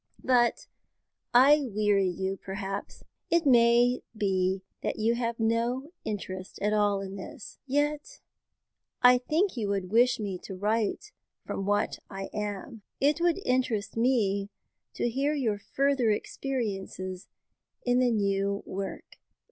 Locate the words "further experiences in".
15.59-17.99